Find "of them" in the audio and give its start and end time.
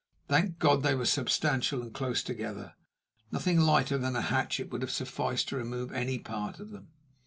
6.59-6.87